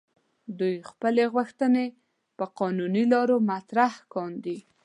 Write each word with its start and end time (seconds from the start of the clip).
دوی 0.59 0.75
خپلې 0.89 1.23
غوښتنې 1.33 1.85
په 2.37 2.45
قانوني 2.59 3.03
لارو 3.13 3.37
مطرح 3.51 3.93
کاندي. 4.13 4.57